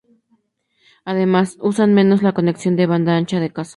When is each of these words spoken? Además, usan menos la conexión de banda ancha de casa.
Además, 1.05 1.57
usan 1.61 1.93
menos 1.93 2.23
la 2.23 2.31
conexión 2.31 2.75
de 2.75 2.87
banda 2.87 3.17
ancha 3.17 3.39
de 3.39 3.51
casa. 3.53 3.69